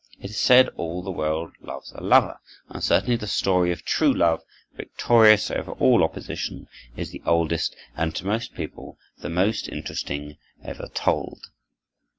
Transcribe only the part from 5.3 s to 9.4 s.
over all opposition is the oldest and to most people the